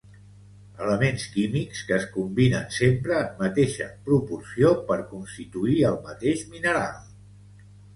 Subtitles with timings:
[0.85, 7.03] Elements químics que es combinen sempre en mateixa proporció per constituir el mateix mineral